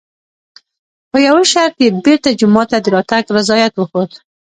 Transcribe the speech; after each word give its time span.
په 1.11 1.17
یوه 1.27 1.43
شرط 1.51 1.75
یې 1.83 1.89
بېرته 2.05 2.29
جومات 2.39 2.67
ته 2.71 2.77
د 2.83 2.87
راتګ 2.95 3.25
رضایت 3.37 3.73
وښود. 3.75 4.11